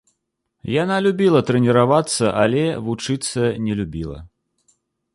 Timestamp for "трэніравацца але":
1.51-2.65